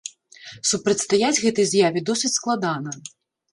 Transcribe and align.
Супрацьстаяць 0.69 1.43
гэтай 1.45 1.69
з'яве 1.73 1.99
досыць 2.11 2.35
складана. 2.39 2.91